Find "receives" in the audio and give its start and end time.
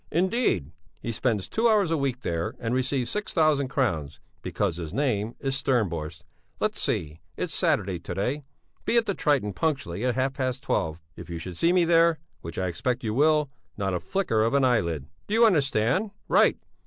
2.73-3.11